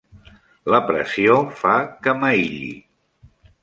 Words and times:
La 0.75 0.79
pressió 0.87 1.37
fa 1.61 1.77
que 2.01 2.19
m'aïlli. 2.25 2.77